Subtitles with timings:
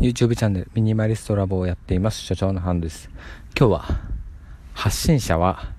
[0.00, 2.22] YouTube チャンネルミニマリストラボをやっています。
[2.22, 3.10] 所長のハンです。
[3.54, 3.84] 今日は
[4.72, 5.72] 発信者は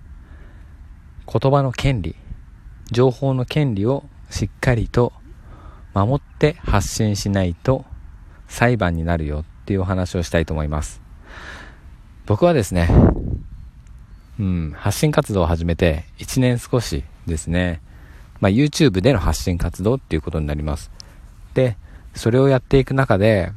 [1.25, 2.16] 言葉の権利
[2.92, 5.11] 情報の権利をしっかりと
[5.95, 7.83] 守って発信しないと
[8.47, 11.01] 裁判になるよっていうお話をしたいと思います。
[12.27, 12.89] 僕はですね
[14.39, 17.81] うん発信活動を始めて1年少しですね
[18.39, 20.91] まあ、YouTube での発信活動っていうことになります。
[21.53, 21.77] で
[22.13, 23.51] それをやっていく中で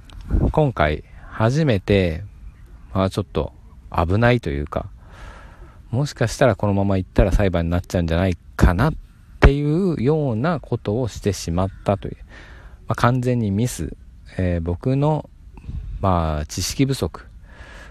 [0.52, 2.24] 今回初めて、
[2.92, 3.52] まあちょっと
[3.90, 4.88] 危ないというか、
[5.90, 8.94] もしかしたらこのまま行ったら裁判になっちゃうんじゃないかなっ
[9.40, 12.16] ていうようなことをしてしまったという、
[12.88, 13.96] まあ、完全にミス、
[14.38, 15.28] えー、僕の、
[16.00, 17.26] まあ、知識不足、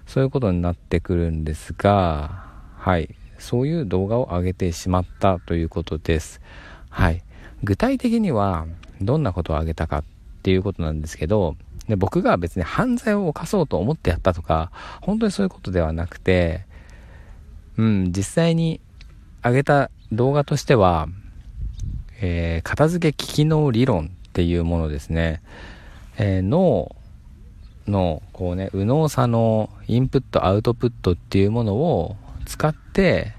[0.05, 2.45] そういうことになってくるんですが、
[2.77, 6.41] はい、そういう動画を上げてしまったということです。
[6.90, 7.23] はい。
[7.63, 8.68] 具体的には
[9.02, 10.04] どんなことを挙げたかっ
[10.43, 11.55] ていうことなんですけど、
[11.87, 16.65] で僕が別に犯罪を犯そうと思ってやったとか、本当にそういうことではなくて、
[17.77, 18.79] うん、実際に
[19.43, 21.07] 上げた動画としては、
[22.21, 25.41] えー、片付け機機能理論っていうものですね。
[26.17, 26.95] えー、脳
[27.87, 33.34] の、こうね、右脳差のインプット、アウトプットっていうものを使って、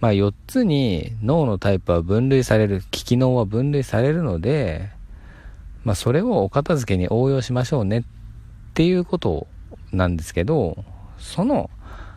[0.00, 4.90] まあ4つに脳のタイプは分類される、機機能は分類されるので、
[5.84, 8.02] まあ、それをお片付けに応用しましょうねっ
[8.74, 9.46] ていうこと
[9.92, 10.84] なんですけど、
[11.18, 11.70] その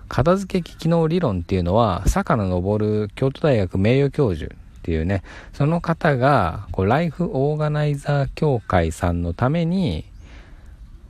[0.08, 10.06] 片付け機能理論っていうのは、坂野昇京都大学名誉教授っていうね、その方が、こう、ライフオーガナイザー協会さんのために、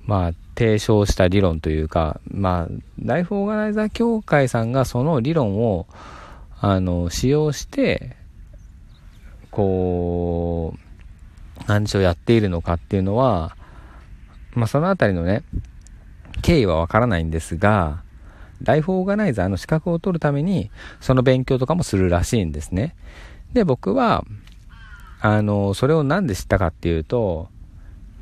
[0.06, 5.88] まあ、提唱した理論というか、まあ、ライフオーガナイザー協会さんがその理論を、
[6.61, 8.16] あの、使用して、
[9.52, 10.84] こう、
[11.67, 13.55] 何をやっているのかっていうのは、
[14.53, 15.44] まあ、そのあたりのね、
[16.41, 18.03] 経緯はわからないんですが、
[18.61, 20.71] ライフオーガナイザーの資格を取るために、
[21.02, 22.95] その勉強とかもするらしいんですね。
[23.54, 24.23] で、僕は、
[25.20, 27.49] あの、それをなんで知ったかっていうと、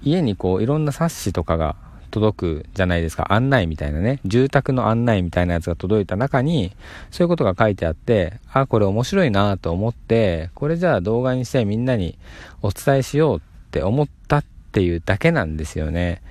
[0.02, 1.76] 家にこう、いろんな冊子とかが
[2.14, 3.34] 届くじゃないですか。
[3.34, 4.20] 案内みたいなね。
[4.24, 6.72] 住宅の案内みたいなやつが届いた中に、
[7.10, 12.20] そういうことが書いてあって、あ、これ面白いなと思って、これじゃあ動画にしてみんなに
[12.62, 13.42] お伝えしようっ
[13.72, 16.22] て思ったっていうだけなんですよね。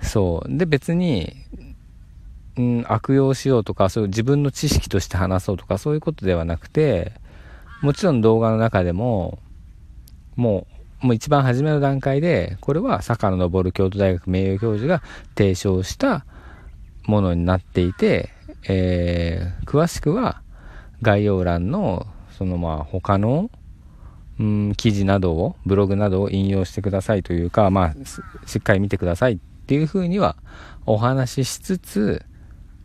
[0.00, 0.56] そう。
[0.56, 1.36] で、別に、
[2.56, 7.12] うん、悪用しようとか、そういう自分の知識として話そうとか、そういうことではなくて、
[7.82, 9.38] もちろん動画の中でも、
[10.34, 15.02] もう、もう一番初めの段階で、これは坂野昇京都大学名誉教授が
[15.36, 16.24] 提唱した
[17.04, 18.30] ものになっていて、
[18.68, 20.42] えー、詳しくは
[21.02, 22.06] 概要欄の、
[22.36, 23.50] そのまあ他の、
[24.38, 27.94] うん、記事などを、ブログなどを引用してくださいというか、まあ、
[28.46, 30.36] しっかり見てくださいっていうふうには
[30.84, 32.24] お話ししつつ、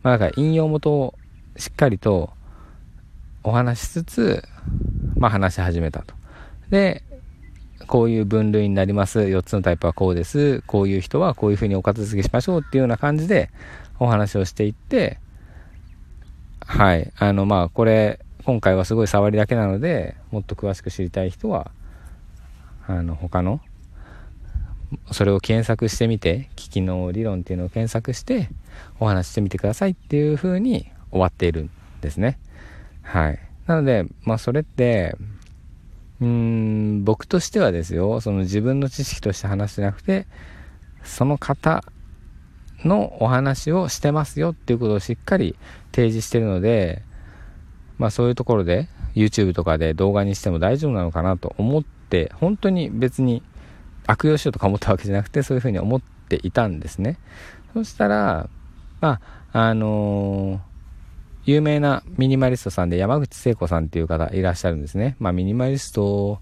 [0.02, 1.14] まあ、だから引用元を
[1.56, 2.30] しっかりと
[3.42, 4.44] お話しつつ、
[5.16, 6.14] まあ、話し始めたと。
[6.70, 7.02] で、
[7.92, 9.20] こういう分類になります。
[9.20, 10.62] 4つのタイプはこうです。
[10.66, 13.50] こういう人はこういうふうにお片付けしましょうっていうような感じで
[13.98, 15.18] お話をしていって、
[16.60, 17.12] はい。
[17.18, 21.70] あの、まあ、これ、今回はすごい触りだけなので、もっと詳しく知りたい人は、
[22.86, 23.60] あの、他の、
[25.10, 28.48] それを検索してみて、危機の理論っていうのを検索して、
[29.00, 31.70] お話してみてくださいっていう風に終わっているん
[32.00, 32.38] ですね。
[33.02, 33.38] はい。
[33.66, 35.14] なので、まあ、それって、
[36.22, 40.28] うーん、僕としてはですよ、その自分の知識として話してなくて、
[41.02, 41.82] その方
[42.84, 45.56] のお話をしてますよっていうことをしっかり
[45.90, 47.02] 提示してるので、
[47.98, 53.42] まあそういうところで YouTube とかで動画にしても大丈夫なのかなと思って、本当に別に
[54.06, 57.18] 悪用しようとか思ったわけじゃなくて、そういうふうに思っていたんですね。
[57.74, 58.48] そしたら、
[59.00, 59.20] ま
[59.52, 60.71] あ、あのー、
[61.44, 65.16] 有名なミニマリストさんで山口聖子さんっていう方いらっしゃるんですね。
[65.18, 66.40] まあミニマリスト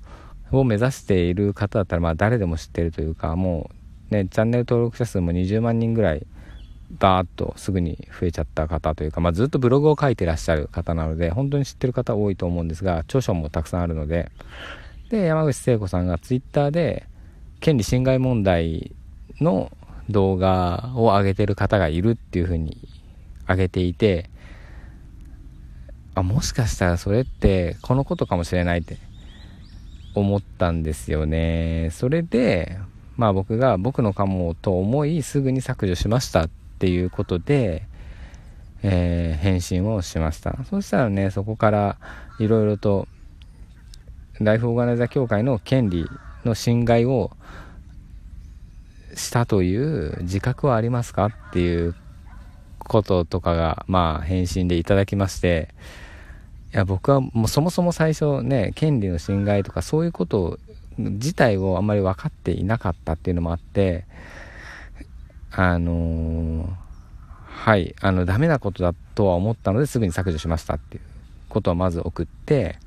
[0.52, 3.70] を目指している方だったら、まあ誰でも知ってるというか、も
[4.10, 6.26] うね、チャンネル登録者数も20万人ぐらい
[6.98, 14.30] バーッとすぐに増えちゃった方というか、まあ、ずっとブログを書いてらっしゃる方なので、本当に知ってる方多いと思うんですが、著書もたくさんあるので、
[15.10, 17.06] で、山口聖子さんがツイッターで、
[17.60, 18.92] 権利侵害問題
[19.40, 19.70] の
[20.08, 22.88] 動画を上げてる方がいるっていうふうに
[23.48, 24.28] 上げていて、
[26.20, 28.96] あ、もしかしたらそれってこのことかもしれないって
[30.14, 31.90] 思ったんですよね。
[31.92, 32.78] それで、
[33.16, 37.86] まあ僕が僕のかもと思いすぐに削除しましたっていうことで、
[38.82, 40.58] えー、返信をしました。
[40.64, 41.98] そしたらね、そこから
[42.38, 43.06] いろいろと、
[44.40, 46.06] ライフオーガナイザー協会の権利
[46.44, 47.30] の侵害を
[49.14, 51.94] したという自覚はありますかっていう
[52.78, 55.74] こととかが、まあ、返信でいただきまして、
[56.72, 60.58] いや、僕はもうそもそも最初ね、権利の侵害とかそういうこと
[60.98, 64.04] 自体をあんまり分かっていなかったっていうのもあって、
[65.50, 66.66] あのー、
[67.44, 71.02] はい、あの、ダメなことだとは思ったのですぐに削除しましたっていう
[71.48, 72.78] ことをまず送って、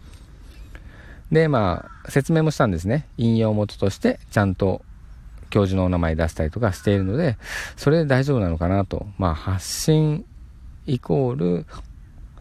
[1.31, 3.07] で、まあ、説明もしたんですね。
[3.17, 4.83] 引用元として、ちゃんと
[5.49, 7.37] 教授のお名前出したりとかしているので、
[7.75, 9.07] それで大丈夫なのかなと。
[9.17, 10.25] まあ、発信
[10.85, 11.65] イコール、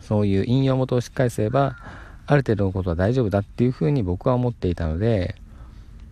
[0.02, 1.76] そういう引用元をしっかりすれば、
[2.26, 5.36] ある程度のことは大丈夫だっていうふうに僕は思っていたので、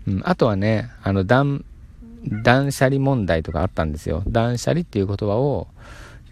[0.07, 1.65] うん、あとはね、あの、断、
[2.43, 4.23] 断捨離問題とかあったんですよ。
[4.29, 5.69] 断捨離っていう言葉を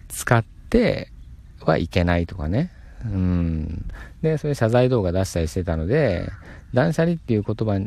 [0.08, 1.10] 使って
[1.60, 2.70] はいけないとかね。
[3.04, 3.84] うん。
[4.22, 6.30] で、それ謝罪動画出したりしてたので、
[6.74, 7.80] 断捨離っていう言葉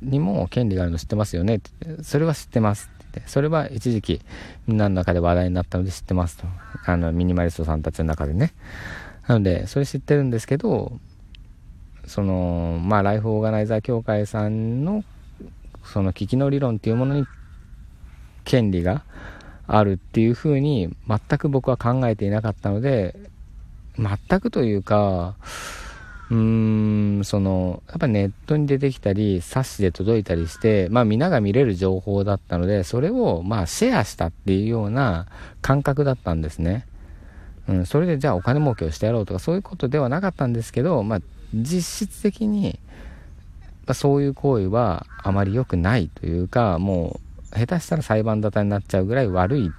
[0.00, 4.20] にも権利があるの知ってますよねってそれは知ってますって、それは一時期
[4.66, 6.46] みんなの中で話題になったので知ってますと。
[6.86, 8.52] あの、ミニマリストさんたちの中でね。
[9.26, 10.98] なので、それ知ってるんですけど、
[12.06, 15.04] その、まあ、ライフオーガナイザー協会さんの、
[15.84, 17.26] その危機の理論っていうものに
[18.44, 19.04] 権利が
[19.66, 23.16] あるっていうふうに全く僕は考えていなかったので、
[23.96, 25.36] 全くというか、
[26.30, 35.26] うーん、その、やっぱネットに出てきたり、冊子で届いたりして、まあ皆が見れる情報だったので、それをまあシェアしたっていうような
[35.60, 36.86] 感覚だったんですね。
[37.68, 41.20] うん、それでじゃあお金儲けをしてやろうとかそういうことではなかったんですけど、まあ
[41.54, 42.78] 実質的に、
[43.86, 47.20] まあ、そういう行為はあまり良くないというか、も
[47.52, 49.70] う下手したら裁判沙汰になっちゃうぐらい悪い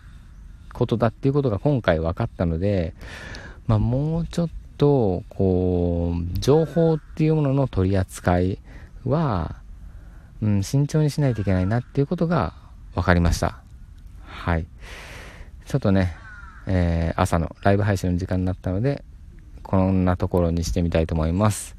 [0.73, 2.93] ことだっていうことが今回分かったので、
[3.67, 8.59] まあ、もうちょっと、こう、情報っていうものの取り扱い
[9.05, 9.55] は、
[10.41, 12.53] うん、慎重にしないといけないなっていうことが
[12.95, 13.59] 分かりました。
[14.25, 14.65] はい。
[15.65, 16.17] ちょっとね、
[16.67, 19.03] えー、朝のライブ配信の時間になったので、
[19.61, 21.75] こんなところにしてみたいと思います。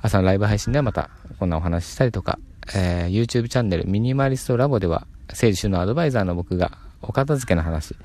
[0.00, 2.38] 朝のライブ配信ではまたこんなお話ししたりとか、
[2.74, 7.96] えー、YouTube チャンネルミニマリストラボでは、政治収納アドバイザーの僕がお片付けの話、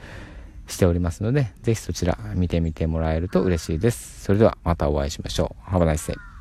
[0.67, 4.23] しておりますので、ぜひそちら見てみてもらえると嬉しいです。
[4.23, 5.69] それではまたお会いしましょう。
[5.69, 6.36] Have a nice day.